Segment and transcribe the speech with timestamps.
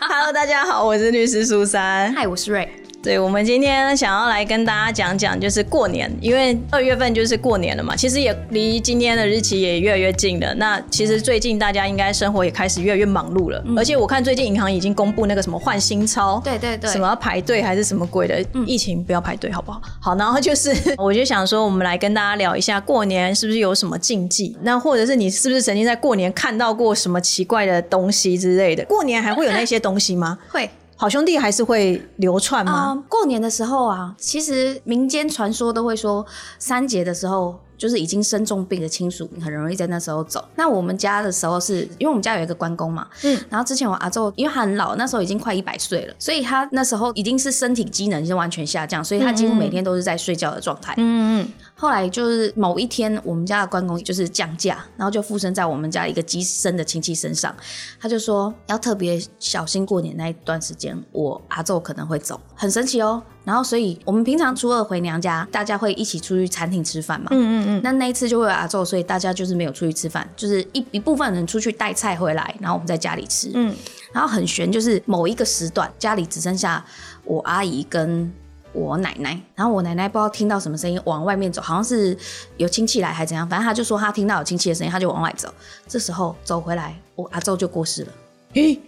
[0.00, 2.12] Hello，大家好，我是律师苏珊。
[2.14, 2.81] 嗨，我是瑞。
[3.02, 10.54] 对，我们今天想要来跟大家讲讲，就是过年，因为二月份就是过年了嘛，其实也离今天的日期也越来越近了。
[10.54, 19.82] 那其实最近大家应该生活也开始越来越忙碌了，而且我看最近银行已经公布那个什么换新钞，对对对，什么要排队还是什么鬼的，疫情不要排队好不好？
[20.00, 24.56] 好，然后就是 我就想说，我们来跟大家聊一下过年是不是有什么禁忌？
[24.62, 28.84] 那或者是你是不是曾经在过年看到过什么奇怪的东西之类的？
[28.84, 30.38] 过年还会有那些东西吗？
[30.48, 30.70] 会。
[31.02, 33.02] 好兄弟还是会流窜吗？
[33.08, 36.24] 过年的时候啊，其实民间传说都会说，
[36.60, 37.58] 三节的时候。
[37.82, 40.48] 就是已经生重病的亲属，很容易在那时候走。
[40.54, 50.94] 那我们家的时候是因为我们家有一个关公嘛，嗯，然后之前我阿昼因为他很老，那时候已经快一百岁了，所以他那时候已经是身体机能已经完全下降，所以他几乎每天都是在睡觉的状态。
[50.98, 51.48] 嗯嗯。
[51.74, 57.52] 后来就是某一天，我们家的关公就是降价，然后就附身在我们家一个机身的亲戚身上，
[57.98, 63.20] 他就说要特别小心过年那一段时间，我阿昼可能会走，很神奇哦。
[63.44, 67.26] 然后，所以我们平常初二回娘家，大家会一起出去餐厅吃饭嘛。
[67.32, 67.80] 嗯嗯嗯。
[67.82, 73.50] 那那一次就会有阿昼，所以大家就是没有出去吃饭，就是一一部分人出去带菜回来，然后我们在家里吃。
[73.54, 73.74] 嗯。
[74.12, 76.84] 然后很悬，就是某一个时段，家里只剩下
[77.24, 78.32] 我阿姨跟
[78.72, 79.36] 我奶奶。
[79.56, 82.16] 然后我奶奶不知道听到什么声音，往外面走，好像是
[82.58, 85.52] 有亲戚来还是怎样，反正她就说她听到有亲戚的声音，她就往外走。
[85.88, 88.12] 这时候走回来，我阿昼就过世了。
[88.54, 88.78] 咦？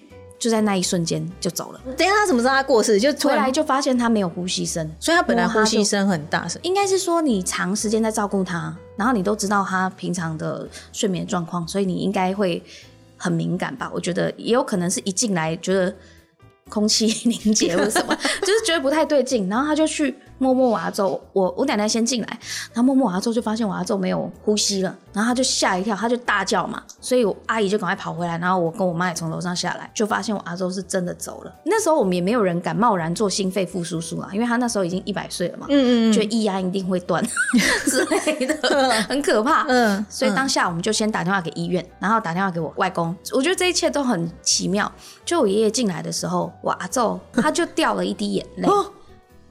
[0.45, 1.81] 就在那一瞬间就走了。
[1.97, 3.00] 等下他怎么知道他过世？
[3.00, 6.61] 就回来就发现他没有呼吸声，所以他本来呼吸声很大声。
[6.62, 12.62] 应该是说你长时间在照顾他，然后你都知道他平常的睡眠状况，所以你应该会
[13.17, 13.91] 很敏感吧？
[13.95, 15.95] 我觉得也有可能是一进来觉得
[16.69, 20.14] 空气凝结或什么， 就是觉得不太对劲，然后他就去。
[20.39, 22.39] 摸摸我阿周，我我奶奶先进来，
[22.73, 31.53] 然后摸摸我阿周就发现我阿周没有呼吸了，然后他就吓一跳，他就大叫嘛，所以我阿姨就赶快跑回来，然后我跟我妈也从楼上下来，就发现我阿周是真的走了。
[31.65, 37.25] 那时候我们也没有人敢贸然做心肺复苏术啊，因为他那时候已经一百岁了嘛，嗯嗯，觉得一压一定会断
[37.87, 39.64] 之类的，很可怕。
[39.69, 43.14] 嗯，所以当下我们就先打电话给医院，然后打电话给我外公。
[43.33, 44.91] 我觉得这一切都很奇妙。
[45.25, 48.69] 就我爷爷进来的时候，我阿周他就掉了一滴眼泪。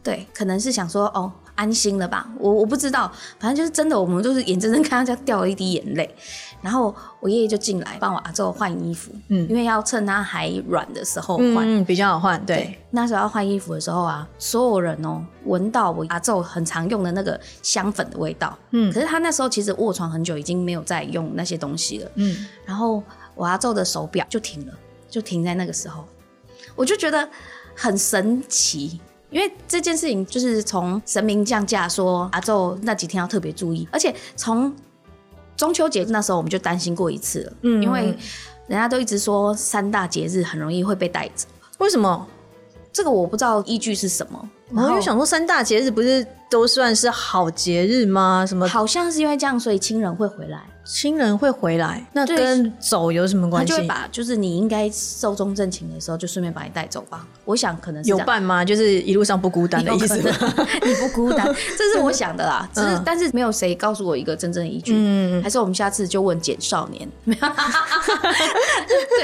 [0.03, 2.30] 对，可能是想说哦，安心了吧？
[2.38, 3.09] 我我不知道，
[3.40, 6.14] 反正就是真的，我们就是眼睁睁看他掉了一滴眼泪，
[6.62, 12.46] 然后我爷爷就进来帮我阿周换衣服，嗯，因为要趁他还软的时候换，嗯，比较好换。
[12.46, 23.02] 对，那时候要换衣服的时候啊，所有人哦闻到我阿周很常用的那个香粉的味道，嗯，可是他那时候其实卧床很久，已经没有再用那些东西了，嗯，然后
[23.36, 24.74] 我阿周的手表就停了，
[25.09, 26.03] 就停在那个时候，
[26.75, 27.30] 我就觉得
[27.74, 29.00] 很神奇。
[29.33, 34.73] 因为这件事情就是从神明降价说阿宙那几天要特别注意，而且从
[35.57, 38.16] 中秋节那时候我们就担心过一次了，嗯，因为
[38.67, 41.47] 人家都一直说三大节日很容易会被带走，
[41.79, 42.27] 为什么？
[42.94, 44.49] 这个我不知道依据是什么。
[44.71, 48.45] 然后又想说三大节日不是都算是好节日吗？
[48.47, 48.67] 什么？
[48.67, 50.63] 好像是因为这样，所以亲人会回来。
[50.85, 53.71] 亲人会回来，那跟走有什么关系？
[53.71, 57.25] 他就会把，就是你应该寿终正寝的时候，就顺便把你带走吧。
[57.45, 58.66] 我想可能是有伴吗？
[58.66, 60.31] 就是一路上不孤单的意思吗？
[60.83, 61.45] 你不孤单，
[61.77, 62.69] 这是我想的啦。
[62.73, 64.94] 只是，但是没有谁告诉我一个真正的依据。
[64.95, 67.07] 嗯，还是我们下次就问简少年。
[67.25, 67.33] 对，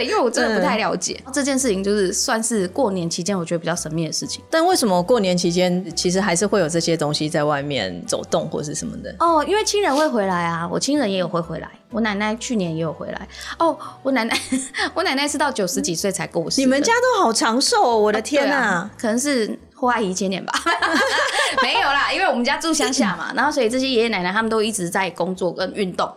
[0.06, 4.42] 因为我真的不太了解这件事情，就是算是过年期间我觉得比较神秘的事情。
[4.50, 9.14] 但为什么过年期间其实还是会有这些东西在外面走动或是什么的？
[9.20, 11.44] 哦，因为亲人会回来啊，我亲人也有会。
[11.50, 13.28] 回来，我奶奶去年也有回来
[13.58, 13.76] 哦。
[14.04, 14.40] 我奶奶，
[14.94, 16.62] 我奶奶是到九十几岁才过世。
[16.62, 17.98] 你们家都好长寿哦！
[17.98, 20.54] 我的天呐，可能是霍阿姨千年吧？
[21.64, 26.08] 没有啦，因为我们家住乡下嘛，然后所以这些爷爷奶奶他们都一直在工作跟运动。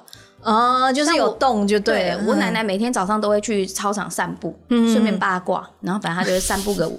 [0.43, 2.19] 哦，就是有动就对。
[2.27, 6.91] 我奶奶每天早上都会去操场散步，顺便八卦，然后反正她就会散步个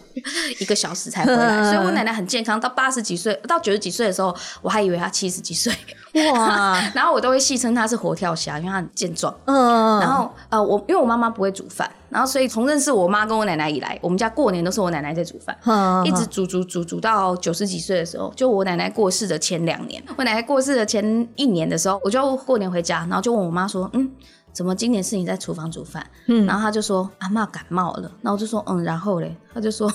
[0.60, 1.62] 一个小时才回来。
[1.70, 5.74] 所以我奶奶很健康，到八十几岁，到九十几岁的时候，我还以为她七十几岁。
[6.14, 6.80] 哇！
[6.94, 9.34] 然后我都会戏称她是活跳虾，因为她很健壮。
[9.46, 10.00] 嗯。
[10.00, 11.90] 然后呃，我因为我妈妈不会煮饭。
[12.10, 15.58] 然后，所以从认识我妈跟我奶奶以来，我们家过年都是我奶奶在煮饭，
[16.06, 20.04] 一直煮煮煮煮到九十几岁的时候，就我奶奶过世的前两年。
[20.16, 24.12] 我奶奶过世的前一年的时候，我就过年回家，然后就问我妈说：“嗯，
[24.52, 29.92] 怎么今年是你在厨房煮饭？”嗯，然后她就说：“阿妈感冒了。”然后我就说：“嗯，然后嘞？”她就说：“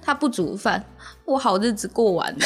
[0.00, 0.84] 她不煮饭，
[1.24, 2.38] 我好日子过完了。”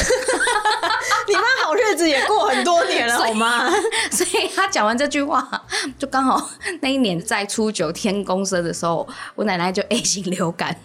[1.29, 3.69] 你妈好日子也过很多年了， 好吗？
[4.11, 5.49] 所以她讲完这句话，
[5.97, 6.49] 就刚好
[6.81, 10.75] 那一年在初九天公生的时候，我奶奶就 A 型流感。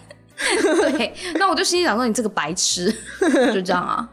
[0.97, 2.93] 对，那我就心里想说：“你这个白痴！”
[3.53, 4.07] 就这样啊，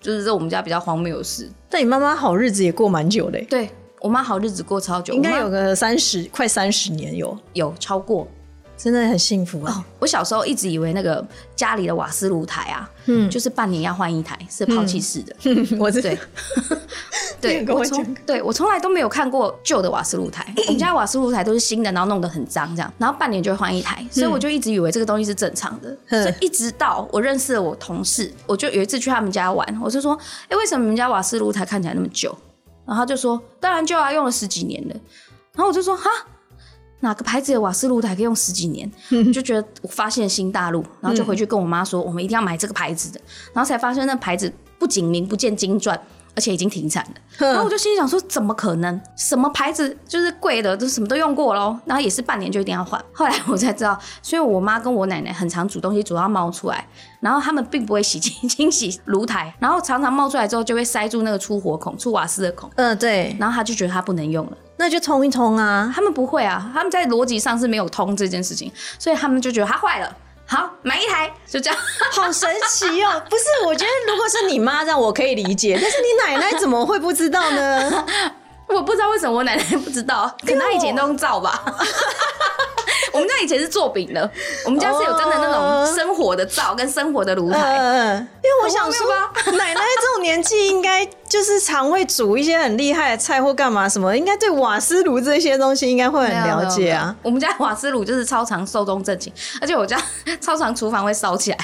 [0.00, 1.50] 就是在我们家比较荒谬的事。
[1.68, 3.40] 但你妈妈好日子也过蛮久的。
[3.50, 3.68] 对。
[4.00, 8.28] 我妈好日子过超久，应该有个三十快三十年有，有超过。
[8.76, 9.72] 真的很幸福啊！
[9.72, 11.24] 哦，我小时候一直以为那个
[11.56, 15.34] 家里的瓦斯炉台啊，嗯，就是半年要换一台，是抛弃式的。
[15.78, 16.18] 我是对，
[17.40, 25.96] 对我从讲对我从来都没有看过旧的瓦斯炉台， 我们家瓦斯炉台都是新的，然后弄得很脏这样，然后半年就会换一台，所以我就一直以为这个东西是正常的。
[26.08, 30.18] 嗯所以一直到我认识了我同事，我就有一次去他们家玩，我就说，
[30.48, 32.36] 哎、为什么你们家瓦斯炉台看起来那么旧？
[32.84, 34.94] 然后他就说，当然旧啊，用了十几年了。
[35.54, 36.10] 然后我就说，哈。
[37.04, 38.90] 哪个牌子的瓦斯炉台可以用十几年？
[39.10, 43.20] 我 就觉得我发现新大陆，然后就回去跟我妈说，我们一定要买这个牌子的。
[43.52, 46.00] 然后才发现那牌子不仅名不见经传，
[46.36, 47.14] 而且已经停产了。
[47.52, 49.00] 然后我就心里想说，怎么可能？
[49.16, 51.76] 什么牌子就是贵的，都什么都用过喽。
[51.84, 53.02] 然后也是半年就一定要换。
[53.12, 56.86] 后来我才知道，所以我妈跟我奶奶很常煮东西煮到冒出来，
[57.20, 64.56] 然后他们并不会洗清清洗炉台，然后常常冒出来之后就会塞住那个出火孔、出瓦斯的孔， 嗯，对，然后他就觉得它不能用了。
[64.76, 65.92] 那就冲一冲啊！
[65.94, 71.78] 他们不会啊，他们在逻辑上是没有通这件事情，所以他们就觉得它坏了，好买一台，就这样。
[72.12, 73.22] 好神奇哦！
[73.30, 78.06] 不是，我觉得如果是你妈这样，我可以理解，但是你奶奶怎么会不知道呢？
[78.68, 81.62] 我不知道为什么我奶奶不知道，可能她以前都用照吧。
[83.14, 84.28] 我们家以前是做饼的，
[84.66, 87.58] 我们家是有真的那种生活的灶跟生活的炉台。
[87.78, 97.14] 嗯，因为我想说很荒，奶奶这种年纪应该就是常会煮一些很厉害的菜或干嘛什么，应该对瓦斯炉这些东西应该会很了解啊。
[97.22, 99.96] 我们家瓦斯炉就是超常寿终正寝，而且我家
[100.42, 101.58] 超常厨房会烧起来，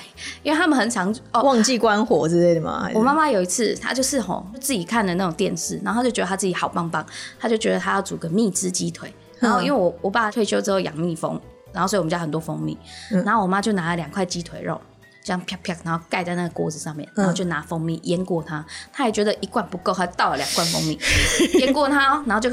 [0.44, 1.43] 因为他们很常哦。
[1.43, 2.88] 忘记关火之类的嘛？
[2.94, 7.05] 我妈妈有一次，她就是吼自己看的那种电视，然后她就觉得她自己好棒棒，
[7.41, 9.12] 她就觉得她要煮个蜜汁鸡腿。
[9.40, 11.40] 然后因为我我爸退休之后养蜜蜂，
[11.72, 12.78] 然后所以我们家很多蜂蜜，
[13.25, 14.81] 然后我妈就拿了两块鸡腿肉。
[15.22, 18.64] 这样啪啪，然后盖在那个锅子上面，然后就拿蜂蜜腌过它。
[18.90, 20.98] 她也觉得一罐不够，她倒了两罐蜂蜜
[21.58, 22.48] 腌过它哦，然后就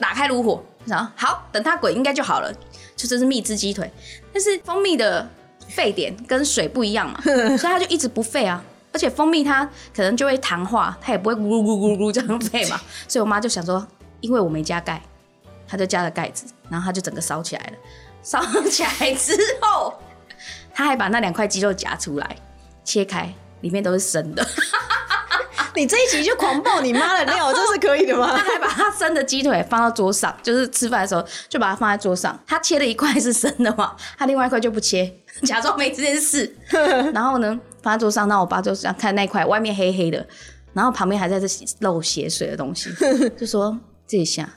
[0.00, 2.52] 打开炉火，然后好等它滚应该就好了。
[2.96, 3.88] 就这是蜜汁鸡腿，
[4.32, 5.26] 但是蜂蜜的
[5.68, 7.20] 沸点跟水不一样嘛，
[7.56, 8.62] 所以它就一直不沸啊。
[8.92, 12.78] 而且蜂蜜它可能就会糖化，它也不会咕噜咕噜咕噜这样沸嘛。
[13.06, 13.86] 所以我妈就想说，
[14.20, 15.00] 因为我没加盖，
[15.70, 17.72] 她就加了盖子，然后他就整个烧起来了。
[18.22, 19.94] 烧起来之后，
[20.74, 22.36] 他还把那两块鸡肉夹出来，
[22.82, 24.44] 切开，里面都是生的。
[25.76, 28.42] 你这一集就狂爆你妈的料，这是可以的吗 他？
[28.42, 32.36] 还把他生的鸡腿放到桌上，就是吃饭的时候就把它放在桌上。
[32.44, 35.10] 他切了一块是生的嘛，他另外一块就不切，
[35.44, 36.52] 假装没这件事。
[37.14, 40.26] 然后呢，放在桌上，那我爸就想看那块外面黑黑的，
[40.72, 41.46] 然后旁边还在这
[41.78, 42.90] 漏血水的东西，
[43.38, 44.50] 就说这一下，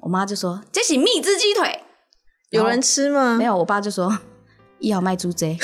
[0.00, 1.82] 我妈就说这是蜜汁鸡腿，
[2.50, 3.44] 有人吃吗没？
[3.44, 4.18] 有，我爸就说
[4.78, 5.58] 一要卖猪贼，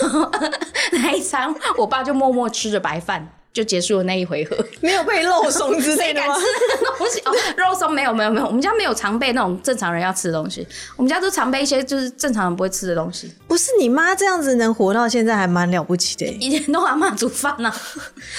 [0.00, 0.30] 然后
[0.92, 3.36] 那一餐我爸就默默吃着白饭。
[3.52, 6.96] 就结束了那一回合，没有被肉松之类的吗 谁敢吃？
[6.98, 7.20] 东西？
[7.24, 10.64] 哦，肉松没有没有没有，我们家没有常备那种正常人要吃的东西，
[10.96, 13.28] 我们家都常备一些就是正常人不会吃的东西。
[13.50, 16.36] 不是你妈这样子能活到现在，还蛮了不起的耶。
[16.38, 17.68] 以前都阿妈煮饭呢、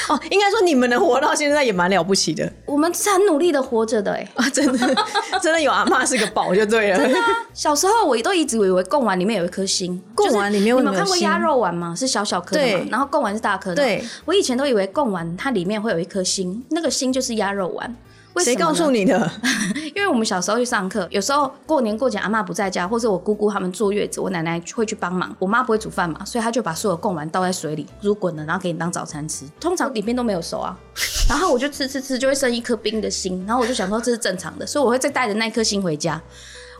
[0.08, 4.26] 哦，应该说你们能活到现在也蛮了不起的我们是很努力的活着的哎。
[4.36, 4.50] 啊！
[4.52, 4.96] 真的，
[5.42, 7.10] 真的有阿妈是个宝就对了。
[7.54, 11.94] 小时候我都一直以为贡丸里面有一颗心，贡丸里面有你们看过心鸭肉丸吗？
[11.94, 13.76] 是小小颗的嘛，然后贡丸是大颗的。
[13.76, 17.94] 对，我以前都以为贡丸它里面会有一颗心，那个心就是鸭肉丸。
[18.34, 19.32] 为谁告诉你的？
[19.94, 25.36] 因为我们小时候去上课，有时候过年过节阿妈不在家，或者我姑姑他们坐月子，我奶奶会去帮忙。
[25.38, 29.46] 我妈不会煮饭嘛，所以她就把所有贡丸倒在水里煮滚了，然后给你当早餐吃。
[29.60, 30.78] 通常里面都没有熟啊，
[31.28, 36.22] 然后我就吃吃吃，就会剩一颗冰的心，然后我就想说这是正常的，所以我会再带着那颗心回家。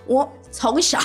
[0.06, 1.00] 我从小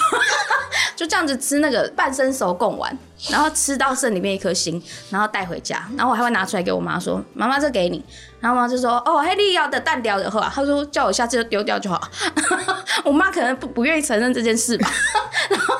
[0.96, 2.96] 就这样子吃那个半生熟贡丸，
[3.30, 8.02] 然后吃到剩里面一颗心，然后带回家，然后我还会拿出来给我妈说：“妈妈，这给你。”
[8.40, 12.00] 然后我妈就说：“哦，黑利要的蛋掉的话，她说叫我下次就丢掉就好。”
[13.04, 14.90] 我妈可能不不愿意承认这件事吧。
[15.50, 15.74] 然后，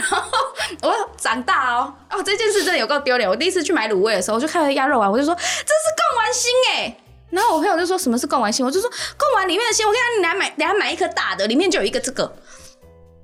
[0.00, 3.28] 然后我长大哦，哦，这件事真的有够丢脸。
[3.28, 6.96] 我第一次去买卤味的时候，我就看到鸭肉丸，我就说这是贡丸心哎。
[7.30, 12.30] 然后我朋友就说什么是贡丸心，我就说贡丸里面的心，我跟你讲，你来买，等下买一颗大的，里面就有一个这个。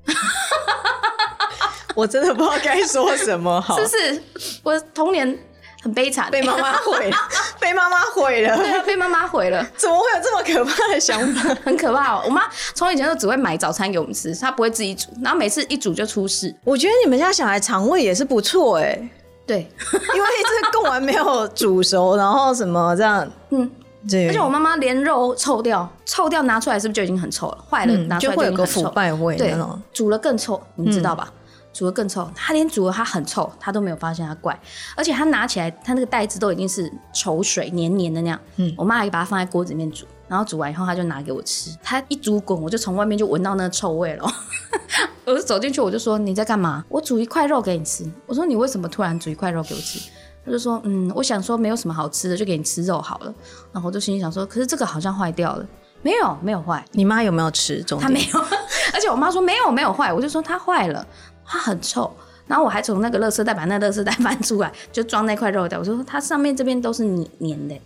[1.94, 3.82] 我真的不知道该说什么 好是，
[4.32, 4.60] 不是？
[4.62, 5.38] 我童年
[5.82, 7.16] 很悲惨，被妈妈毁了，
[7.58, 8.56] 被妈妈毁了。
[8.56, 11.54] 对啊，被妈妈毁了，怎么会有这么可怕的想法？
[11.64, 12.22] 很可怕哦。
[12.24, 16.54] 我妈从以前就只会买早餐给我们吃，她不会自己煮，然后每次一煮就出事。
[16.64, 19.08] 我觉得你们家小孩肠胃也是不错哎，
[19.46, 19.68] 对，
[20.14, 20.28] 因为
[20.62, 23.68] 这贡丸没有煮熟，然后什么这样，嗯，
[24.08, 27.64] 对，而且我妈妈连肉臭掉，臭掉拿出来是不是就已经很臭了？
[27.68, 29.54] 坏了、嗯拿出来就会有个腐败味对
[29.92, 31.32] 煮了更臭，你知道吧？
[31.72, 34.58] 煮了更臭，她连煮了它很臭，她都没有发现它怪，
[34.96, 38.40] 而且她拿起来，他那个袋子都已经是稠水黏黏的那样。
[38.56, 44.24] 嗯，我妈还把它放在锅子里面煮，然后煮完以后他就拿给我吃，他一煮滚，我就从外面就闻到那个臭味了。
[45.24, 46.84] 我就走进去，我就说你在干嘛？
[46.88, 48.10] 我煮一块肉给你吃。
[48.26, 50.00] 我说你为什么突然煮一块肉给我吃？
[50.48, 53.34] 他就说嗯，我想说没有什么好吃的，就给你吃肉好了。
[53.72, 55.66] 然后我就心里想说，可是这个好像坏掉了。
[56.00, 56.82] 没有，没有坏。
[56.92, 57.82] 你妈有没有吃？
[58.00, 58.40] 她没有，
[58.94, 60.12] 而且我妈说没有，没有坏。
[60.12, 61.06] 我就说它坏了，
[61.44, 62.10] 它很臭。
[62.46, 65.78] 然后我还从那个垃圾袋把那垃圾袋翻出来，就装那块肉的。
[65.78, 67.78] 我说它上面这边都是黏的，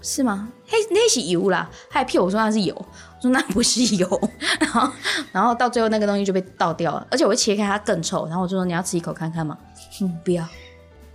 [0.00, 0.48] 是吗？
[0.66, 1.68] 嘿，那是油啦。
[1.90, 4.30] 他还骗我说那是油，我说那不是油。
[4.58, 4.90] 然后，
[5.32, 8.24] 然后到最后那个东西就被倒掉了，而且我会切开它更臭。
[8.28, 9.58] 然后我就说你要吃一口看看吗？
[10.00, 10.46] 嗯，不要。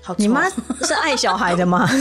[0.01, 0.49] 好，你妈
[0.83, 1.87] 是爱小孩的吗？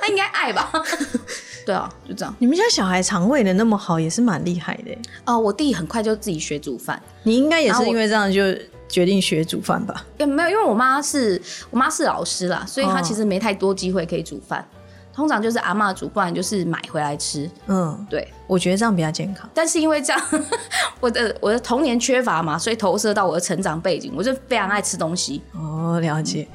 [0.00, 0.70] 她应该爱吧。
[1.66, 2.34] 对啊，就这样。
[2.38, 4.96] 你们家小孩肠胃的那么好，也是蛮厉害的。
[5.24, 7.00] 哦，我弟很快就自己学煮饭。
[7.22, 8.42] 你应该也是因为这样就。
[8.90, 10.04] 决定学煮饭吧？
[10.18, 11.40] 也没有，因为我妈是
[11.70, 14.66] 我妈是老师啦，所以她其实没太多机会可以煮饭。
[15.12, 17.50] 通常就是阿妈煮，不然就是买回来吃。
[17.66, 19.48] 嗯，对，我觉得这样比较健康。
[19.52, 20.22] 但是因为这样，
[21.00, 25.42] 我的我的童年缺乏嘛，所以投射到我的成长背景，我就非常爱吃东西。
[25.52, 26.46] 哦，了解。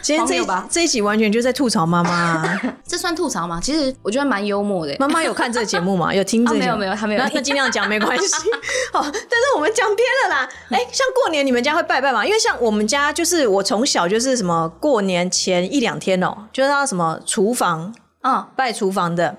[0.00, 3.60] 今天这这一集完全就在吐槽妈妈， 这算吐槽吗？
[3.62, 4.96] 其实我觉得蛮幽默的。
[4.98, 6.14] 妈妈有看这个节目吗？
[6.14, 6.58] 有听这个？
[6.58, 7.22] 没有没有，他没有。
[7.32, 8.34] 那尽量讲没关系。
[8.92, 10.48] 好，但是我们讲偏了啦。
[10.70, 12.24] 哎，像过年你们家会拜拜吗？
[12.24, 19.36] 因为像我们家就是我从小就是什么过年前一两天哦，就是要什么厨房，嗯，拜厨房的，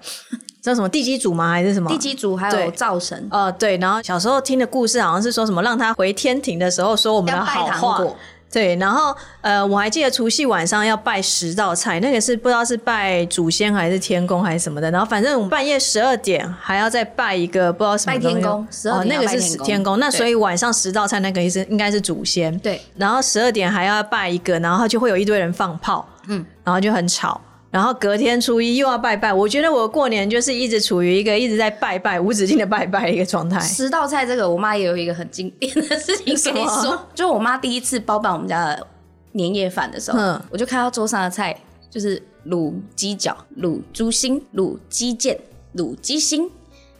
[0.61, 1.51] 叫什么地基主吗？
[1.51, 2.35] 还是什么地基主？
[2.35, 3.27] 还有灶神？
[3.31, 3.77] 呃，对。
[3.77, 8.03] 然后小时候听的故事好像是说什么让他回天庭的时候说我们的好话。
[8.51, 14.89] 对，然后呃，我还记得除夕晚上要拜十道菜，那个是不知道是拜祖先还是天公还是什么的。
[14.89, 19.99] 然后反正我们半夜十二点还要再拜一个不知道什么拜天公，哦，那个是天公。
[19.99, 22.57] 那所以晚上十道菜那个意思应该是祖先。
[22.59, 27.39] 对，然后十二点还要拜一个，然后就会有一堆人放炮，嗯，然后就很吵。
[27.71, 33.59] 然后隔天初一又要拜拜，我觉得我过年就是一直处于一个一直在拜拜无止境的拜拜的一个状态。
[33.59, 38.87] 十道菜这个，我妈也有一个很经典的事情跟你说，就我妈第一次包办我们家的
[39.33, 40.17] 年夜饭的时候，
[40.49, 41.55] 我就看到桌上的菜
[41.91, 45.37] 就是卤鸡脚、卤猪心、卤鸡腱、
[45.75, 46.49] 卤鸡心，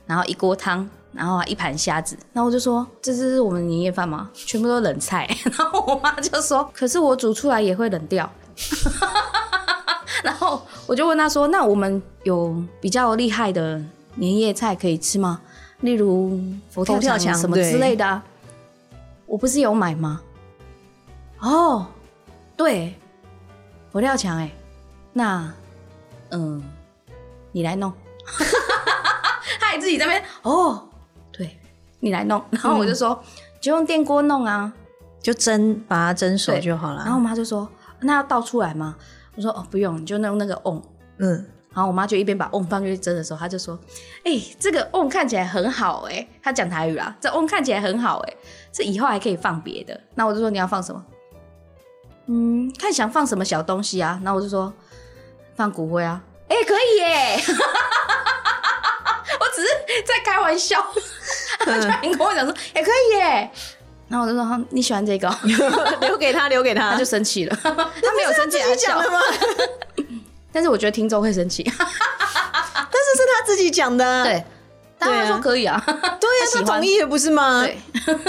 [0.06, 4.30] 然后一锅汤，然后一盘虾子，然后我就说这是我们年夜饭吗？
[4.36, 8.32] 全部都冷菜， 然后我妈就说，可是我煮出来也会冷掉。
[10.24, 13.82] 然后我就问他说：“那我们有比较厉害的
[14.16, 15.42] 年夜菜可以吃吗？
[15.82, 18.22] 例如佛跳墙什么之类的？
[19.26, 20.22] 我不是有买吗？
[21.40, 21.88] 哦，
[22.58, 22.96] 对，
[23.92, 24.52] 佛跳墙哎，
[25.14, 25.54] 那
[26.30, 26.62] 嗯，
[27.52, 27.94] 你来弄。
[29.60, 30.88] 他还自己在那边哦，
[31.32, 31.58] 对
[32.00, 32.44] 你来弄。
[32.52, 33.24] 然后我就说，
[33.62, 34.74] 就用电锅弄啊，
[35.22, 37.04] 就蒸，把它蒸熟就好了。
[37.04, 37.70] 然后我妈就说：
[38.02, 38.96] 那要倒出来吗？”
[39.40, 40.84] 我说哦，不用，你就用那个瓮。
[41.18, 41.30] 嗯，
[41.74, 43.80] 然后我妈就一边把瓮放进去蒸的时候，她就说
[44.26, 48.34] ：“哎，这个瓮看起来很好哎。”她讲台语啦，这瓮看起来很好哎，
[48.74, 49.98] 这以后还可以放别的。
[50.16, 51.06] 那我就说你要放什么？
[52.26, 54.20] 嗯，看想放什么小东西啊？
[54.24, 54.74] 那我就说
[55.56, 56.22] 放骨灰啊。
[56.50, 57.38] 哎，可以耶！
[59.40, 59.68] 我只是
[60.06, 60.84] 在开玩笑。
[61.60, 63.52] 他居然跟我讲说也可以耶。
[64.10, 65.30] 然后我就说：“你喜欢这个，
[66.02, 67.56] 留给他，留给他。”他就生气了。
[67.64, 69.20] 他没有生气，他讲的吗？
[70.52, 71.64] 但是我觉得听众会生气。
[71.64, 74.24] 但是是他自己讲的。
[74.24, 74.44] 对，
[74.98, 75.82] 当然说可以啊。
[75.86, 76.20] 对呀，
[76.56, 77.64] 他同意了不是吗？
[77.64, 77.78] 对，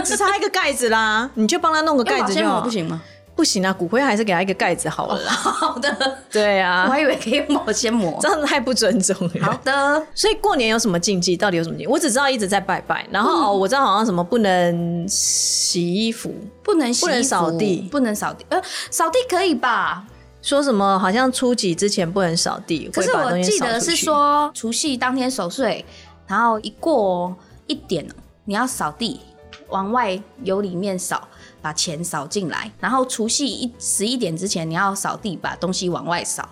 [0.05, 3.01] 只差一个盖子啦，你就帮他弄个盖子就好，不行吗？
[3.35, 5.31] 不行啊，骨灰还是给他一个盖子好了。
[5.31, 9.33] 好的，对啊，我还以为可以用保鲜膜，这样太不尊重了。
[9.43, 11.37] 好的，所以过年有什么禁忌？
[11.37, 11.93] 到底有什么禁忌？
[11.93, 16.33] 我只知道一直在拜拜，然后哦，我知道好像什么不能洗衣服，
[16.63, 18.47] 不能洗，不能扫地，不能扫地。
[18.49, 20.05] 呃，扫地可以吧？
[20.43, 25.85] 说什么好像初几之前不能扫地，可是我记得是说除夕当天守岁，
[26.27, 28.07] 然后一过一点，
[28.45, 29.21] 你要扫地，
[29.69, 31.29] 往外由里面扫。
[31.63, 36.49] 把钱扫进来，然后除夕一十一点之前你要扫地，把东西往外扫，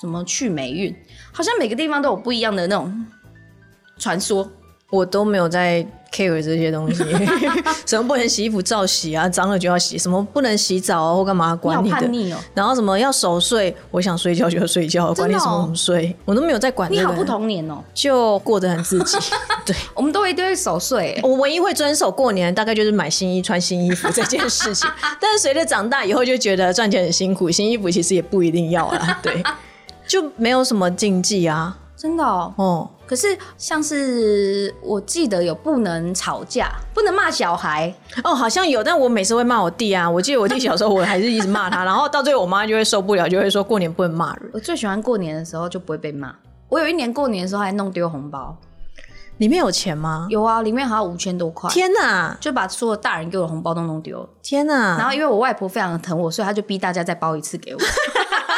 [0.00, 0.94] 什么去霉运，
[1.32, 3.06] 好像每个地方都有不一样的那种
[3.98, 4.50] 传说，
[4.90, 5.86] 我都没有在。
[6.12, 7.02] Care 这些东西，
[7.86, 11.90] 什么不能洗衣服照洗啊，脏了就要洗；什么不能洗澡啊，或干嘛管你
[12.30, 12.36] 的。
[12.54, 16.92] 然后什么要守岁，我想睡觉就睡觉，管你什么睡，我都没有在管。
[16.92, 19.16] 你好不童年哦，就过得很自己。
[19.64, 21.18] 对，我们都一定会守岁。
[21.22, 24.88] 我唯一会遵守过年，大概就是买新衣、穿新衣服这件事情。
[25.20, 29.18] 但是随着长大以后，就觉得赚钱很辛苦，新衣服其实也不一定要了。
[29.22, 29.42] 对，
[30.06, 31.78] 就没有什么禁忌啊。
[31.96, 40.08] 真的哦，可是像是我记得有不能吵架，不能骂小孩哦，好像有，但我每次会骂我弟啊。
[40.08, 44.50] 我记得我弟小时候，我还是一直骂他，然后到最后我妈就会受不了，就会说过年不能骂人。
[44.54, 46.34] 我最喜欢过年的时候就不会被骂。
[46.70, 48.56] 我有一年过年的时候还弄丢红包，
[49.36, 50.26] 里面有钱吗？
[50.30, 54.28] 有啊，里面好像五千多块，天哪，就把所有大人给我的红包都弄丢了。
[54.42, 54.96] 天哪！
[54.96, 57.78] 然后因为我外婆非常的疼我，所以她就逼大家再包一次给我，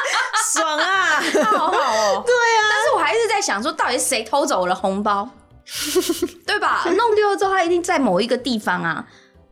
[0.59, 1.21] 爽啊！
[1.45, 2.23] 好好哦。
[2.25, 5.29] 对啊，但是我还是在想说，到底是谁偷走我的红包，
[6.47, 6.83] 对吧？
[6.87, 9.07] 弄丢了之后，他一定在某一个地方啊。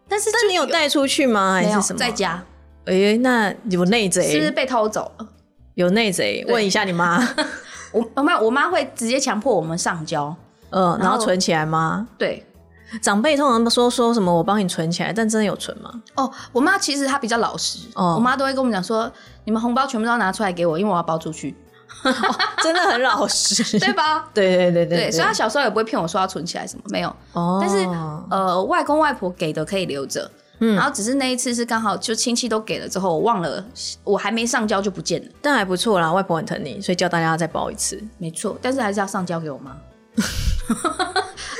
[0.09, 1.55] 但是那你有带出去吗？
[1.55, 1.99] 还是什么？
[1.99, 2.43] 在家？
[2.85, 4.51] 哎、那有内贼是不是？
[4.51, 5.29] 被偷走了？
[5.75, 6.45] 有内贼？
[6.49, 7.19] 问一下你妈。
[7.93, 10.35] 我我妈我妈会直接强迫我们上交。
[10.71, 12.09] 嗯，然后存起来吗？
[12.19, 12.45] 对
[13.01, 15.91] 长辈通常说说什么我帮你存起来，但真的有存吗？
[16.17, 19.11] 哦，我妈其实她比较老实，哦我妈都会跟我们讲说，
[19.45, 21.55] 你们红包全部都要拿出来给我，因为我要包出去，
[22.63, 24.29] 真的很老实， 对吧？
[24.35, 27.15] 对对对对对，所以她小时候也不会骗我说要存起来什么，没有。
[27.33, 27.79] 哦，但是
[28.31, 30.31] 呃，外公外婆给的可以留着，
[30.61, 33.65] 嗯然后只是那一次是刚好就亲戚都给了之后，我忘了，
[34.05, 35.29] 我还没上交就不见了。
[35.41, 38.03] 但还不错啦，外婆很疼你，所以叫大家再包一次。
[38.19, 39.77] 没错，但是还是要上交给我妈。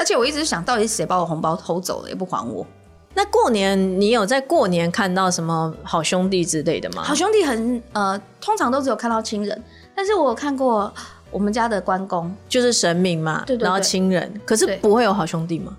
[0.03, 2.67] 而且我一直想到底是谁把我红包偷走了，也不还我。
[3.15, 7.05] 那过年你有在过年看到什么好兄弟之类的吗？
[7.05, 9.63] 好兄弟很呃，通常都只有看到亲人，
[9.95, 10.93] 但是我有看过
[11.31, 15.77] 我们家的关公，就是神明嘛，对对对然后亲人，可是不会有好兄弟吗？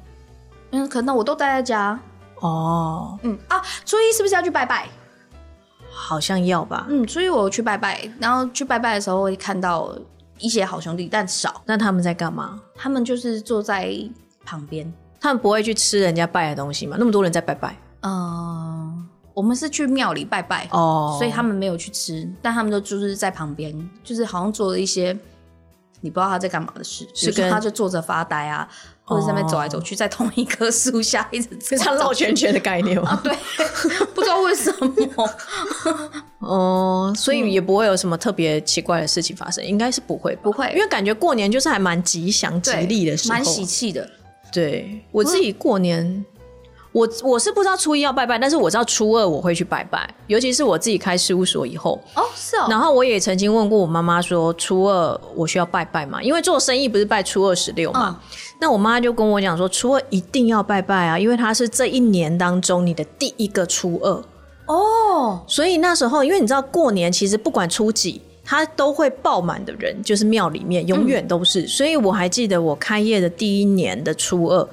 [0.72, 2.00] 嗯，可能我都待在家，
[2.40, 4.88] 哦，嗯啊，初一是不是要去拜拜？
[5.92, 6.88] 好像要吧。
[6.90, 9.94] 嗯，初一我去拜拜，然后去拜拜的时候会看到
[10.40, 12.60] 一些好兄弟，但少，那他们在干嘛？
[12.76, 13.94] 他们就是坐在
[14.46, 14.92] 旁边。
[15.20, 16.98] 他们不会去吃人家拜的东西吗？
[17.00, 25.18] 那么多人在拜拜嗯、我们是去庙里拜拜，哦所以他们没有去吃，但他们都就是在旁边，就是好像做了一些
[26.02, 28.68] 你不知道他在干嘛的事，是跟他就坐着发呆啊，
[29.06, 33.20] 或者在那边走来走去，在同一棵树下 一直这样绕圈圈的概念吗？
[33.24, 33.36] 对，
[34.16, 35.30] 不知道为什么。
[36.40, 44.10] 哦，所以也不会有什么特别奇怪的事情发生，应该是不会，不会因为感觉过年就是还蛮吉祥、吉利的时候，蛮喜气的。
[44.52, 46.26] 对我自己过年，
[46.94, 52.00] 我我是不知道初一要拜拜，但是我知道初二我会去拜拜，尤其是我自己开事务所以后。
[52.16, 56.22] 哦，是哦，然后我也曾经问过我妈妈说，初二我需要拜拜吗？
[56.22, 58.20] 因为做生意不是拜初二十六嘛。
[58.62, 64.24] 那我妈就跟我讲说，初二一定要拜拜啊，因为它是这一年当中你的第一个初二。
[64.68, 71.68] 哦，所以那时候，因为你知道过年其实不管初几，它都会爆满的人，就是庙里面永远都是。
[71.68, 74.70] 所以我还记得我开业的第一年的初二，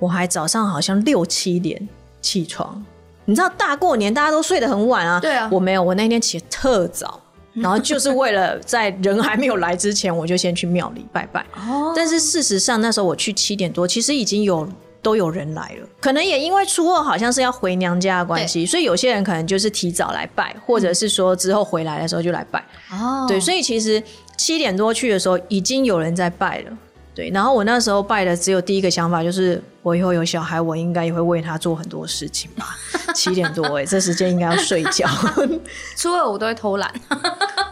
[0.00, 1.88] 我还早上好像六七点
[2.20, 2.84] 起床。
[3.26, 7.20] 你知道大过年大家都睡得很晚啊，对啊我没有，我那天起得特早。
[7.54, 11.44] 然后就是为了在人还没有来之前，我就先去庙里拜拜。
[11.56, 14.68] 哦，但是事实上那时候我去七点多，其实已经有
[15.02, 15.88] 都有人来了。
[16.00, 22.64] 可能也因为初二好像是要回娘家的关系，所以有些人可能就是提早来拜，或者是说之后回来的时候就来拜。
[22.92, 24.00] 哦，对，所以其实
[24.36, 26.70] 七点多去的时候，已经有人在拜了。
[27.14, 32.76] 对，然后我那时候拜的只有第一个想法就是，我以后有小孩，我应该也会为他做很多事情吧。
[33.14, 35.06] 七点多哎、这时间应该要睡觉
[35.96, 36.88] 初二我都会偷懒。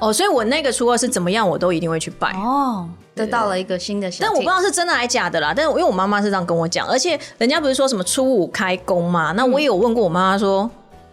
[0.00, 2.32] 哦，所以我那个初二是怎么样，我都一定会去拜。
[2.32, 5.52] 哦，得到了一个新的但我不知道是真的还假的啦。
[5.54, 9.32] 但是因为我妈妈是这样跟我讲，而且人家不是说什么初五开工嘛？
[9.32, 10.68] 那我也有问过我妈妈说。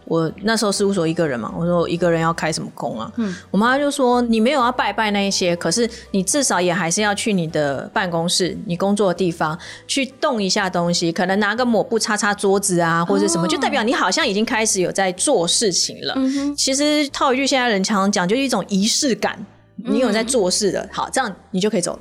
[0.06, 3.12] 我那时候事务所一个人嘛，我说一个人要开什么工啊？
[3.16, 16.16] 嗯，我妈就说你没有要拜拜那一些，可是你至少也还是要去你的办公室、你工作的地方去动一下东西，可能拿个抹布擦擦桌子啊，或者什么，就代表你好像已经开始有在做事情了。
[16.56, 19.38] 其实套一句现在人常常讲，就是一种仪式感，
[19.76, 22.00] 你有在做事的，好，这样你就可以走了。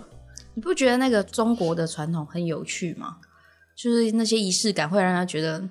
[0.53, 3.17] 你不觉得那个中国的传统很有趣吗？
[3.75, 5.61] 就是那些仪式感会让他觉得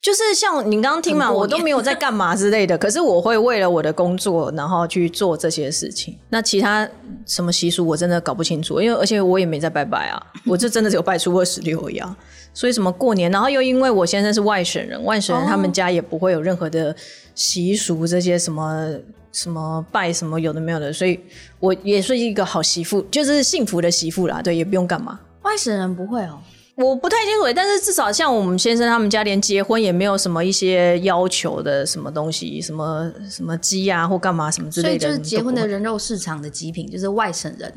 [0.00, 6.16] 就是像你刚刚听嘛，我都没有在干嘛之类的， 可是我会为了我的工作，然后去做这些事情。
[6.30, 6.88] 那其他
[7.26, 12.16] 什么习俗我真的搞不清楚，因为而且我也没在拜拜啊，我这真的只有拜初二十六而已啊。
[12.54, 16.94] 所以什么过年，然后又因为我先生是外省人，外省人哦他们家也不会有任何的
[17.34, 18.88] 习俗，这些什么
[19.32, 21.18] 什么拜什么有的没有的，所以
[21.58, 24.40] 我也是一个好媳妇，就是幸福的媳妇啦。
[24.40, 25.18] 对，也不用干嘛。
[25.42, 26.38] 外省人不会哦。
[26.84, 35.00] 我不太清楚，但是至少像我们先生他们家，连结婚也没有什么一些要求的什么东西，什么什么鸡啊或干嘛什么之类的。
[35.00, 37.74] 所以就是结婚的人肉市场的极品，就是外省人，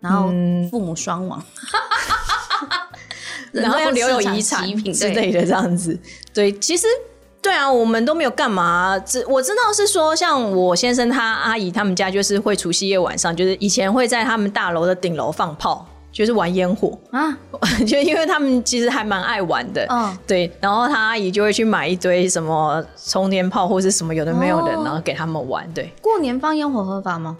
[0.00, 1.42] 然后嗯父母双亡，
[3.52, 5.98] 然后要留有遗人产极品之类的这样子。
[6.34, 6.86] 对，其实
[7.40, 8.98] 对啊，我们都没有干嘛。
[8.98, 16.98] 只我知道是说，像我先生他阿姨他们家，就是会除夕夜晚上，就是以前会在他们大楼的顶楼放炮，就是玩烟火。
[17.10, 17.36] 啊，
[17.86, 25.66] 就因为他们其实还蛮爱玩的，嗯对，然后他阿姨就会去买一堆什么充电炮或是什么有的没有的，哦然后给他们玩。
[25.72, 27.36] 对，过年放烟火合法吗？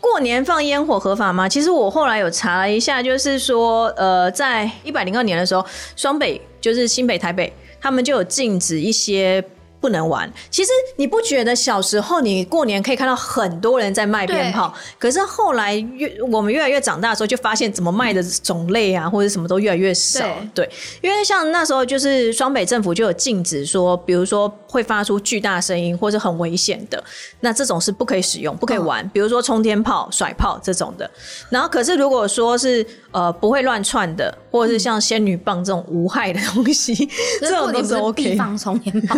[0.00, 1.48] 过年放烟火合法吗？
[1.48, 5.64] 其实我后来有查了一下，就是说，呃，在一百零二年的时候，
[5.96, 9.44] 双北就是新北、台北，他们就有禁止一些。
[9.86, 10.28] 不能玩。
[10.50, 20.26] 其实你不觉得小时候你过年可以看到很多人在卖鞭炮，可是后来越我们越来越长大的时候，就发现怎么卖的种类啊，或者什么都越来越少。
[20.52, 20.68] 对，
[21.00, 27.00] 因为像那时候就是双北政府就有禁止说，比如说会发出巨大声音或者很危险的，
[27.38, 29.08] 那这种是不可以使用、不可以玩。
[29.10, 31.08] 比如说冲天炮、甩炮这种的。
[31.48, 37.08] 然后可是如果说是呃不会乱窜的，或者是像仙女棒这种无害的东西，
[37.40, 38.34] 这种都是 OK。
[38.36, 39.16] 放冲天炮。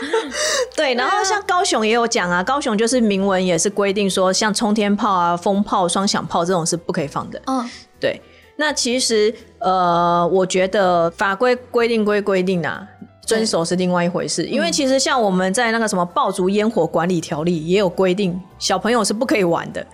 [0.76, 7.40] 对，然后像高雄也有讲啊，高雄就是明文也是规定说，像冲天炮啊、风炮、双响炮这种是不可以放的。
[7.46, 7.68] 嗯，
[8.00, 8.20] 对。
[8.56, 12.84] 那其实呃，我觉得法规规定归规定啊，
[13.24, 14.44] 遵守是另外一回事。
[14.44, 19.86] 因为其实像我们在那个什么爆竹烟火管理条例也有规定，小朋友是不可以玩的。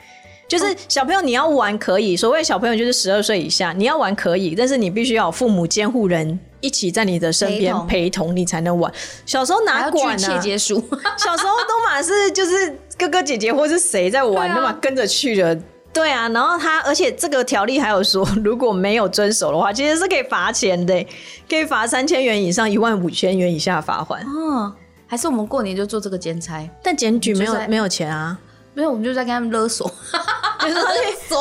[0.49, 8.91] 就是小朋友你要玩可以，所谓小朋友就是十二岁以下，你要玩可以，但是你必须要有父母监护人一起在你的身边陪同，你才能玩。
[9.27, 10.39] 小时候哪管呢？
[10.39, 10.83] 结束。
[11.19, 15.55] 小时候都嘛是就是哥哥姐姐或是谁在玩，都嘛跟着去了。
[15.93, 21.07] 对啊，然后他而且这个条例还有说，如果没有遵守的话，其实是可以罚钱的，
[21.49, 24.23] 可以罚三千元以上一万五千元以下罚款。
[24.23, 24.73] 哦，
[25.07, 28.39] 还是我们过年就做这个兼差，但检举没有没有钱啊。
[28.73, 29.87] 没有，我们就在跟他们勒索，
[30.59, 30.77] 就是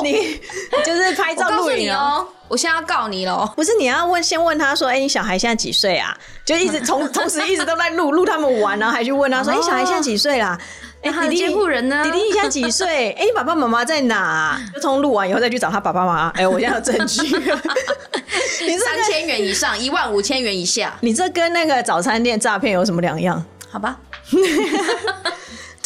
[0.03, 0.39] 你
[0.85, 2.27] 就是拍照录影哦。
[2.53, 6.15] 我现在要告你喽，不是你要问，先问他说，哎，你小孩现在几岁啊？
[6.45, 10.55] 就一直同 同时一直都在录录他们玩，然后还去问他说，哎，小孩现在几岁啦？
[11.01, 12.03] 哎，弟弟监护人呢？
[12.03, 13.09] 弟弟现在几岁？
[13.17, 14.61] 哎，爸爸妈妈在哪？
[14.71, 16.29] 就从录完以后再去找他爸爸妈妈。
[16.35, 17.27] 哎，我现在有证据，
[18.77, 23.43] 三千元以上，一万五千元以下，你这跟那个早餐店诈骗有什么两样？
[23.71, 23.97] 好吧。
[24.29, 24.39] 对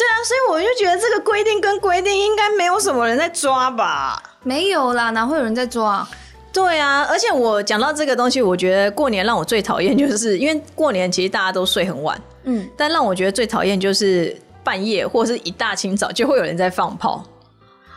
[0.06, 4.22] 啊，所以我就觉得这个规定跟规定应该没有什么人在抓吧？
[4.42, 6.06] 没有啦，哪会有人在抓？
[6.52, 17.24] 对啊，而且我讲到这个东西，我觉得过年让我最讨厌，就是因为过年其实大家都睡很晚，嗯，但让我觉得最讨厌就是半夜或者是一大清早就会有人在放炮。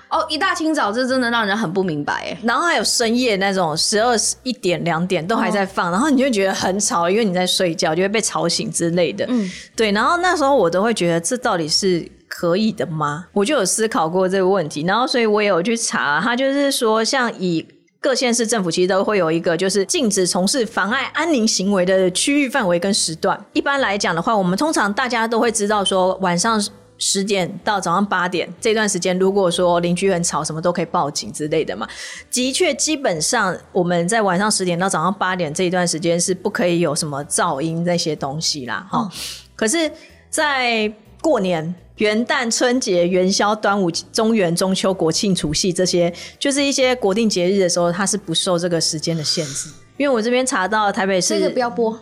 [0.10, 2.38] 哦，一大清早这真的让人很不明白哎。
[2.44, 9.26] 然后还有深夜那种十二一点两点都还在放，然后你就觉得很吵，因为你在睡觉就会被吵醒之类的。
[9.30, 9.94] 嗯，对。
[9.94, 13.28] 然后那时候我都会觉得这到底是可以的吗？
[13.32, 17.66] 我就有思考过这个问题，然后所以我也有去查，他就是说，像以
[18.02, 23.40] 各县市政府其实都会有一个就是禁止从事妨碍安宁行为的区域范围跟时段。
[23.54, 26.62] 一般来讲的话，我们通常大家都会知道说晚上。
[27.04, 31.88] 十点到早上八点这段时间，如果说邻居很吵，什么都可以报警之类的嘛。
[32.30, 38.86] 的确，基本上我们在晚上十点到早上八点这一段时间是不可以有什么噪音那些东西啦。
[38.88, 39.10] 哈，
[39.56, 39.92] 可是，
[40.30, 49.70] 在过年、元旦、春节、元宵、端午、中元、中秋、国庆、除夕这些，就是一些国定节日的时候，它是不受这个时间的限制。
[49.98, 51.92] 因为我这边查到台北市，这个不要播。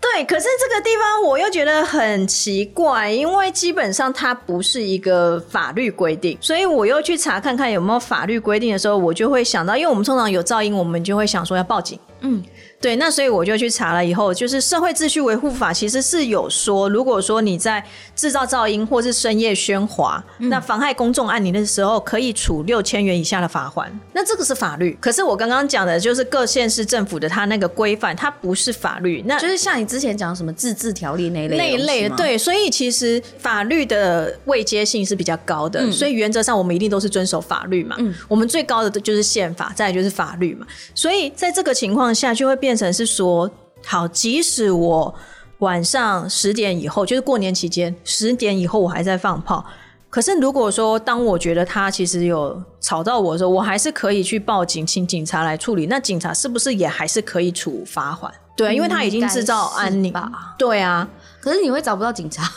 [0.00, 11.98] 对，可是这个地方我又觉得很奇怪，因为基本上它不是一个法律规定，所以我又去查看看有没有法律规定的时候，我就会想到，因为我们通常有噪音，我们就会想说要报警。
[12.20, 12.42] 嗯。
[12.80, 23.90] 对，那所以我就去查了以后，就是社会秩序维护法其实是有说，如果说你在制造噪音或是深夜喧哗，那妨害公众安宁的时候，可以处六千元以下的罚款。
[24.12, 29.24] 那这个是法律，可是我刚刚讲的就是各县市政府的它那个规范，它不是法律。
[29.26, 37.96] 那就是像你之前讲什么自治条例那一类那一类的，对，所以其实法律的位阶性是比较高的，所以原则上我们一定都是遵守法律嘛。
[37.98, 40.64] 嗯，我们最高的就是宪法，再就是法律嘛。
[40.94, 42.76] 所以在这个情况下，就会变。
[42.76, 43.50] 成是说，
[43.84, 45.14] 好，即使我
[45.58, 49.64] 晚上十点以后，就是过年期间十点以后，我还在放炮。
[50.08, 55.86] 可是如果说当我觉得他其实有吵到我的时候，我还是可以去报警，请警察来处理。
[55.86, 58.32] 那警察是不是也还是可以处罚款？
[58.56, 60.14] 对，因为他已经制造安宁。
[60.56, 61.08] 对啊，
[61.40, 62.44] 可是你会找不到警察，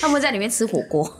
[0.00, 1.12] 他们会在里面吃火锅。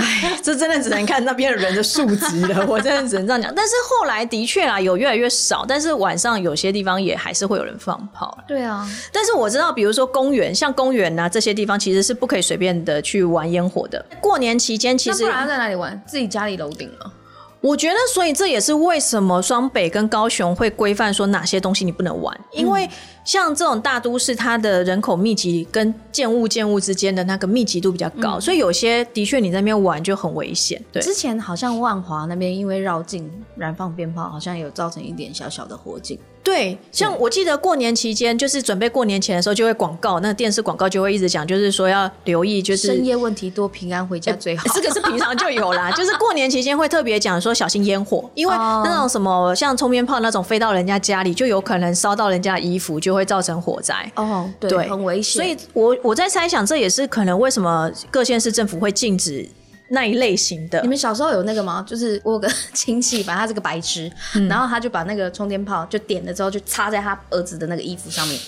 [0.00, 2.64] 哎，这真的只能看那边的人的素质了。
[2.68, 3.52] 我真的只能这样讲。
[3.54, 5.64] 但是后来的确啊，有越来越少。
[5.66, 8.36] 但是晚上有些地方也还是会有人放炮。
[8.48, 8.88] 对啊。
[9.12, 14.04] 但是我知道，比如说公园，像公园啊这些地方，其实是不可以随便的去玩烟火的。
[14.20, 16.00] 过年期间，其实不然在哪里玩？
[16.06, 17.12] 自己家里楼顶了。
[17.60, 22.88] 我觉得，所以这也是为什么双北跟高雄会规范说哪些东西你不能玩，因为。
[23.24, 30.82] 像这种大都市，它的人口密集跟建物建物之间的那个密集度比较高，所以有些的确你在那边玩就很危险。
[30.90, 36.18] 对，之前好像万华那边因为绕境燃放鞭炮，好像有造成一点小小的火警。
[36.42, 44.64] 对，像我记得过年期间，就是准备过年前的时候，就会广告，那电视广告就会一直讲，就是说要留意，就是深夜问题多，平安回家 最好。
[44.74, 54.10] 这个是平常就有啦，就是过年期间会特别讲说小心烟火，因为那种什么像冲鞭炮那种飞到人家家里，就有可能烧到人家衣服，就会造成火灾。
[54.16, 55.42] 哦，对，很危险。
[55.42, 59.46] 所以我我在猜想，这也是可能为什么各县市政府会禁止。
[59.92, 61.84] 那一类型的，你们小时候有那个吗？
[61.86, 64.10] 就是我有个 亲戚，反正他是个白痴，
[64.48, 68.38] 然后他就把那个充电炮就点了之后，就插在他儿子的那个衣服上面。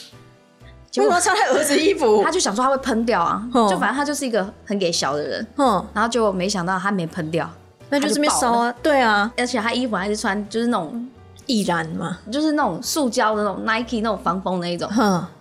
[0.98, 2.22] 为什么插在儿子衣服？
[2.22, 5.46] 他就想说他会喷掉啊，就反正他就是一个很给小的人。
[5.57, 7.50] 嗯，然后就没想到他没喷掉，
[7.88, 8.72] 那就是没烧啊。
[8.83, 11.09] 对啊，而且他衣服还是穿就是那种
[11.46, 14.88] 易燃嘛，就是那种塑胶的那种 Nike 那种防风那一种，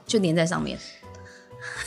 [0.08, 0.78] 就粘在上面。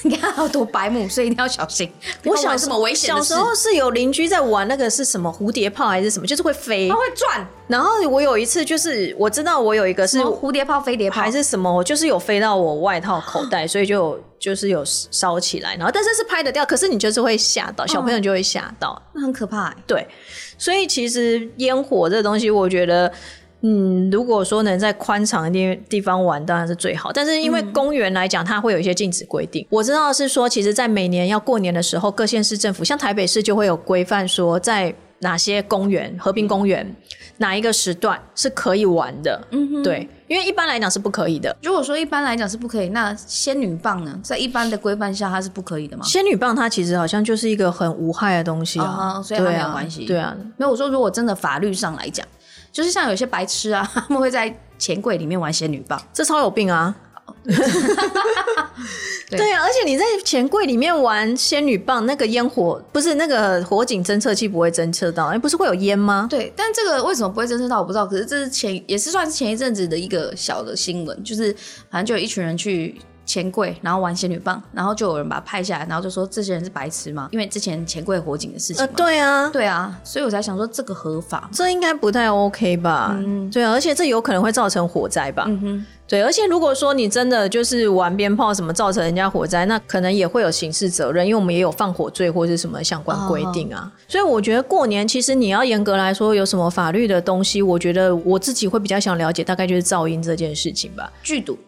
[0.05, 1.91] 你看好多白目，所以一定要小心。
[2.25, 3.09] 我小什么危险？
[3.09, 7.47] 小时候是有邻居在玩那个是什么蝴蝶炮还是什么，就是会飞，它会转。
[7.67, 15.75] 然后我有一次就是我知道我有一个是蝴蝶炮、飞碟炮还是什么，我就是有飞到我外套口袋， 所以就就是有烧起来。
[15.77, 19.75] 然后但是是拍得掉，可是你就是会吓到小朋友就会吓到，那很可怕。
[19.87, 20.07] 对，
[20.59, 23.11] 所以其实烟火这东西，我觉得。
[23.67, 27.11] 嗯，如果说能在宽敞的地地方玩，当然是最好。
[27.11, 29.67] 但是因为公园来讲，它会有一些禁止规定。
[29.71, 36.95] 我知道是说，其实，在每年要过年的时候，各县市政府，像台北市就会有规范，说在哪些公园、和平公园
[37.39, 39.41] 哪一个时段是可以玩的。
[39.53, 41.57] 嗯哼，对，因为一般来讲是不可以的。
[41.63, 46.05] 如果说一般来讲是不可以，那仙女棒呢，在一般的规范下，它是不可以的吗？
[46.05, 50.05] 仙女棒它其实好像就是一个很无害的东西啊，所以它没有关系。
[50.05, 52.27] 对啊，没有我说，如果真的法律上来讲。
[52.75, 56.93] 就是像有些白痴啊， 他们会在钱柜里面玩仙女棒，这超有病啊！
[59.31, 66.27] 对啊，而且你在钱柜里面玩仙女棒，那个烟火不是那个火警侦测器不会侦测到，哎，不是会有烟吗？
[66.29, 68.05] 对，但这个为什么不会侦测到，我不知道。
[68.05, 71.55] 可是这是前也是算是前一阵子的一个小的新闻，就是
[71.91, 73.01] 反正就有一群人去。
[73.35, 77.29] 钱柜，然后玩仙女棒，然后就有人把它拍下来，然后就说这些人是白痴吗？
[77.33, 78.81] 因为之前钱柜火警的事情。
[78.81, 83.17] 呃，对啊，对啊，所以我才想说这个合法，这应该不太 OK 吧？
[83.19, 85.47] 嗯，对啊，而且这有可能会造成火灾吧？
[85.49, 93.93] 嗯哼，对，而且如果说你真的就是玩鞭炮什么造成人家火灾，那可能也会有刑事责任，因为我们也有放火罪或是什么相关规定啊。
[94.07, 101.59] 所以我觉得过年其实你要严格来说有什么法律的东西，我觉得我自己会比较想了解，大概就是噪音这件事情吧，剧毒。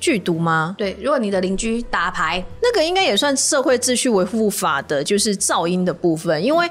[0.00, 0.74] 剧毒吗？
[0.76, 6.68] 对，如果你的邻居打牌，那个应该也算社会秩序维护法的，就是噪音的部分，因为。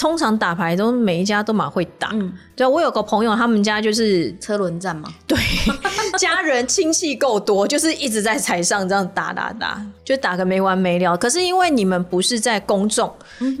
[0.00, 5.36] 通常打牌都每一家都蛮会打，嗯，对我有个朋友，他们家就是车轮战嘛，对，
[6.18, 11.14] 家人亲戚够多，就是一直在台上这样打打打，就打个没完没了。
[11.18, 13.12] 可是因为你们不是在公众，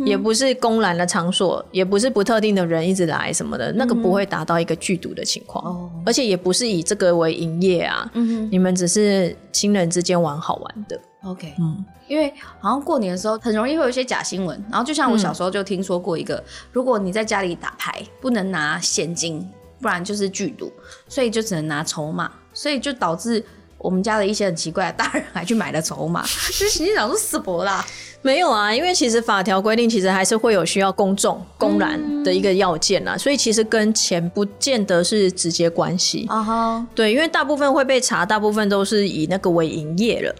[0.06, 10.98] 也不是公然的场所，也不是不特定的人一直来什么的，那个不会达到一个剧毒的情况，而且也不是以这个为营业啊，嗯你们只是亲人之间玩好玩的。
[11.22, 19.46] OK，嗯，因为好像过年的时候很容易会有一些假新闻，然后就像我小时候就听说过一个，如果你在家里打牌，不能拿现金，
[19.82, 20.72] 不然就是剧毒，
[21.08, 23.44] 所以就只能拿筹码，所以就导致
[23.76, 27.84] 我们家的一些很奇怪的大人还去买了筹码， 就是心想说死博啦，
[28.22, 36.24] 没有啊，因为其实法条规定其实还是会有需要公众公然的一个要件啊，所以其实跟钱不见得是直接关系。
[36.30, 40.34] 啊哈，对，因为大部分会被查，大部分都是以那个为营业了。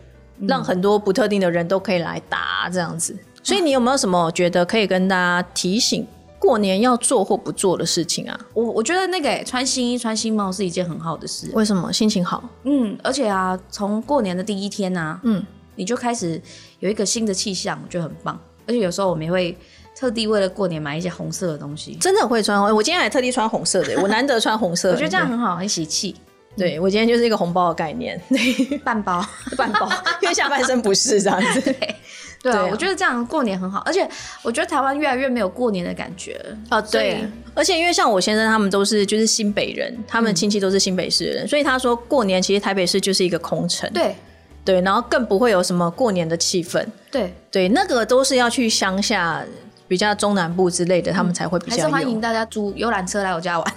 [0.49, 6.07] 让很多不特定的人都可以来打这样子，所以你有没有什么觉得可以跟大家提醒
[6.39, 8.41] 过年要做或不做的事情啊？
[8.55, 11.51] 我我觉得那个穿新衣穿新帽是一件很好的事。
[11.53, 11.93] 为什么？
[11.93, 12.43] 心情好。
[12.65, 15.45] 嗯，而且啊，从过年的第一天啊，嗯，
[15.77, 16.41] 你就开始
[16.79, 18.39] 有一个新的气象，我觉得很棒。
[18.67, 19.55] 而且有时候我们也会
[19.95, 21.95] 特地为了过年买一些红色的东西。
[21.97, 22.59] 真的会穿？
[22.75, 24.93] 我今天还特地穿红色的，我难得穿红色。
[24.93, 26.15] 我觉得这样很好，很喜气。
[26.57, 28.21] 对我今天就是一个红包的概念，
[28.85, 29.25] 半包
[29.57, 29.89] 半包，
[30.21, 31.75] 因为下半身不是这样子。
[32.43, 34.09] 对啊，我觉得这样过年很好，而且
[34.43, 36.81] 我觉得台湾越来越没有过年的感觉哦。
[36.81, 37.23] 对，
[37.55, 43.91] 而且因为像我先生他们都是就是新北人，他们亲戚都是新北市人，所以他说过年其实台北市就是一个空城。
[43.93, 44.17] 对
[44.65, 46.83] 对，然后更不会有什么过年的气氛。
[47.11, 49.45] 对对，那个都是要去乡下
[49.87, 51.77] 比较中南部之类的，他们才会比较。
[51.77, 53.75] 还是欢迎大家租游览车来我家玩。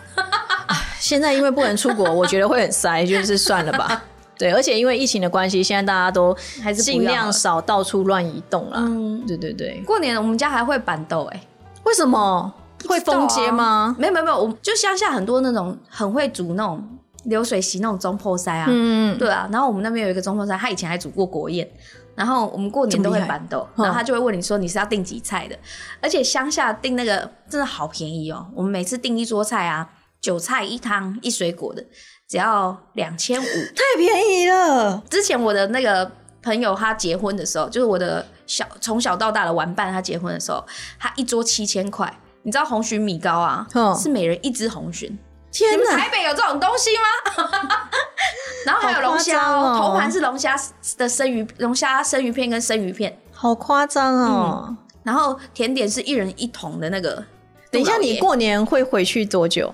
[1.03, 4.01] 现在因为不能出国，我觉得会很塞，就是算了吧。
[4.39, 8.77] 对，而且因为疫情的关系，现在大家都还是尽量少到处乱移动啦。
[8.77, 9.83] 嗯，对对对。
[9.85, 11.41] 过年我们家还会板豆哎，
[11.83, 12.51] 为什么
[12.87, 13.93] 会封街吗？
[13.99, 16.81] 没有没有没有，我就乡下很多那种很会煮那种
[17.25, 18.67] 流水席那种中破塞啊。
[18.69, 21.69] 嗯对啊，然后我们那边有一个中破塞，他以前还煮过国宴，
[22.15, 25.59] 然后我们过年都会板豆，然后他就会问你说你是要订几菜的，
[26.01, 29.89] 而且乡下订那个真的好便宜哦，我们每次订一桌菜啊。
[30.23, 31.83] 韭菜一汤一水果的，
[32.29, 35.03] 只要两千五，太便宜了。
[35.09, 36.09] 之前我的那个
[36.41, 40.65] 朋友他结婚的时候，就是我的小从小到大的玩伴，他结婚的时候，
[40.97, 42.11] 他一桌七千块。
[42.45, 43.67] 你知道红鲟米糕啊？
[44.01, 45.11] 是每人一只红鲟。
[45.51, 45.97] 天哪！
[45.97, 47.47] 台北有这种东西吗？
[48.65, 50.57] 然后还有龙虾哦，头盘是龙虾
[50.97, 54.75] 的生鱼，龙虾生鱼片跟生鱼片，好夸张哦。
[55.03, 57.23] 然后甜点是一人一桶的那个。
[57.69, 59.73] 等一下，你过年会回去多久？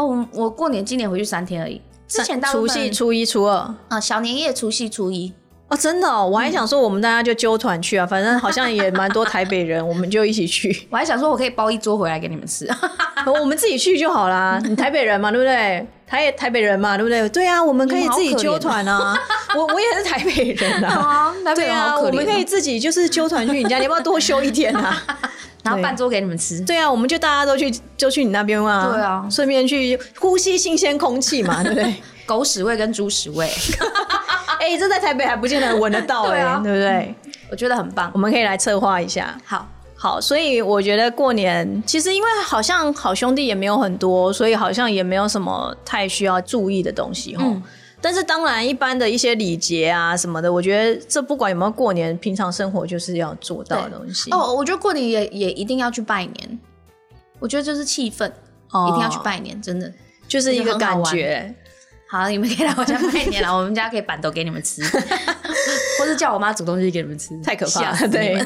[0.00, 1.80] 哦，我过年今年回去三天而已。
[2.08, 5.32] 之前除夕、初一、初二啊，小年夜、除夕、初一。
[5.68, 10.88] 哦，真的哦，我还想说我们大家就揪团去啊，反正好像也蛮多台北人， 我们就一起去。
[10.90, 12.68] 我还想说我可以包一桌回来给你们吃，
[13.40, 14.60] 我们自己去就好啦。
[14.64, 15.86] 你台北人嘛，对不对？
[16.08, 17.28] 台台北人嘛，对不对？
[17.28, 19.16] 对啊，我们可以自己揪团啊。
[19.54, 25.00] 我我也是台北人啊，对啊，我们可以自己就是揪团去你家，你要不要多休一天啊？
[25.62, 26.60] 然后半桌给你们吃。
[26.64, 28.90] 对啊，我们就大家都去，就去你那边啊。
[28.92, 31.94] 对啊，顺便去呼吸新鲜空气嘛， 对不对？
[32.26, 33.50] 狗屎味跟猪屎味。
[34.60, 37.14] 哎，这在台北还不见得闻得到哎，对不对？
[37.50, 39.36] 我觉得很棒，我们可以来策划一下。
[39.44, 47.44] 好，好，所以我觉得过年其实因为好像好兄弟也没有很多，所以好像也没有什么太需要注意的东西哈。
[48.00, 54.30] 但是当然，一般的一些礼节啊什么的，我觉得这不管有没有过年，平常生活就是要做到的东西。
[54.30, 56.58] 哦，我觉得过年也也一定要去拜年，
[57.38, 59.92] 我觉得就是气氛，一定要去拜年，真的
[60.26, 61.54] 就是一个感觉。
[62.08, 63.56] 好，你们可以来我家拜年了。
[63.56, 64.82] 我们家可以板豆给你们吃，
[65.96, 67.40] 或是叫我妈煮东西给你们吃。
[67.40, 68.44] 太可怕了，对，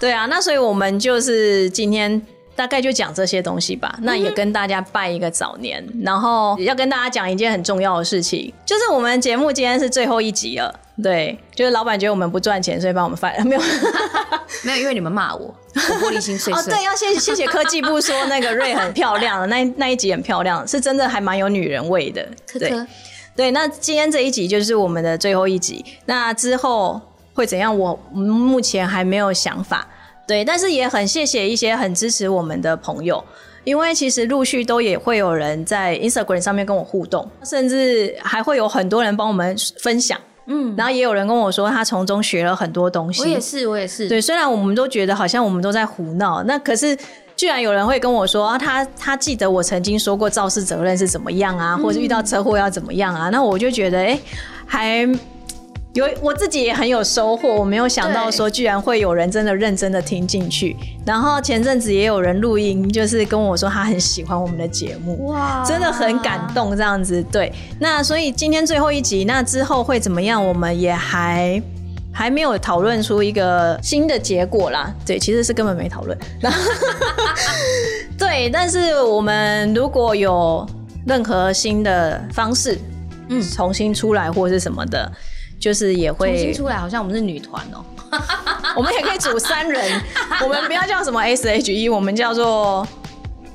[0.00, 0.26] 对啊。
[0.26, 2.20] 那所以我们就是今天
[2.56, 3.96] 大概就讲这些东西吧。
[4.02, 10.80] 那也跟大家拜一个早年，然后要跟大家讲一件很重要的事情，就是我们节目今天是最后一集了。
[11.02, 13.60] 对，就是老板觉得我们不赚钱，所以帮我们发 没有，
[14.64, 16.62] 没有，因为你们骂我，玻璃心碎碎。
[16.62, 22.26] 哦，对，要谢谢谢科技部说那个瑞很漂亮，那那一集很漂亮，是真的还蛮有女人味的。
[22.58, 22.72] 对，
[23.36, 26.98] 对，那今天这一集就是我们的最后一集，那之后
[27.34, 27.78] 会怎样？
[27.78, 29.86] 我目前还没有想法。
[30.26, 33.22] 对，但是也很谢谢一些很支持我们的朋友，
[33.62, 40.18] 因为其实陆续都也会有人在 Instagram 上面跟我互动，甚至还会有很多人帮我们分享。
[40.46, 43.22] 嗯，然后也有人跟我说，他从中学了很多东西。
[43.22, 44.08] 我也是，我也是。
[44.08, 46.96] 对，虽然我们都觉得好像我们都在胡闹，那可是
[47.36, 54.18] 居然有人会跟我说，他他记得我曾经说过肇事责任是怎么样啊，或者遇到车祸要怎么样啊，那我就觉得，哎，
[54.66, 55.08] 还。
[55.96, 60.76] 有我自己也很有收获，我没有想到说居然会有人真的认真的听进去。
[61.06, 67.22] 然后前阵子也有人录音，就是跟我说他很喜欢我们的节目，哇，真的很感动这样子。
[67.32, 71.62] 对，那所以今天最后一集，那之后会怎么样，我们也还
[72.12, 74.92] 还没有讨论出一个新的结果啦。
[75.06, 76.18] 对，其实是根本没讨论。
[78.18, 80.68] 对，但是我们如果有
[81.06, 82.78] 任何新的方式，
[83.28, 85.10] 嗯，重新出来或是什么的。
[85.58, 87.84] 就是也会重新出来，好像我们是女团哦，
[88.76, 90.00] 我们也可以组三人，
[90.42, 92.86] 我们不要叫什么 S H E，我们叫做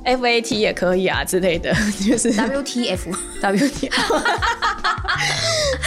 [0.04, 1.72] F A T 也可以啊之类的，
[2.06, 3.10] 就是 W T F
[3.40, 3.90] W T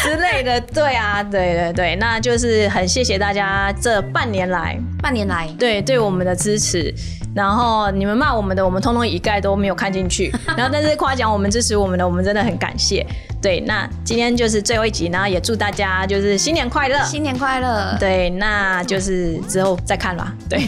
[0.04, 6.94] 之类的，对啊，对对对，那就是很谢谢大家这半年来，半年来对对我们的支持。
[7.36, 10.34] 然后你们骂我们的，我们通通一概都没有看进去。
[10.56, 13.06] 然后但是夸奖我们支持我们的，我们真的很感谢。
[13.42, 17.96] 对，那今天就是最后一集，然后也祝大家就是新年快乐，新年快乐。
[18.00, 20.34] 对，那就是之后再看吧。
[20.50, 20.60] 对，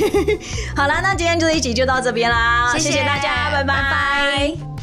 [0.75, 4.76] 好啦，那今天就是一集就到这边啦，谢谢大家，拜拜拜。